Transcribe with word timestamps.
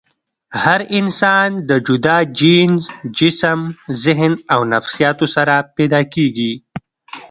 هر 0.63 0.81
انسان 0.99 1.49
د 1.69 1.71
جدا 1.87 2.17
جينز، 2.39 2.81
جسم، 3.17 3.59
ذهن 4.03 4.33
او 4.53 4.61
نفسياتو 4.73 5.25
سره 5.35 5.55
پېدا 5.75 6.01
کيږي 6.13 6.53